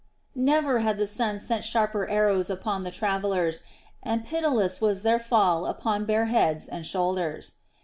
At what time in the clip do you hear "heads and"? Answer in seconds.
6.25-6.87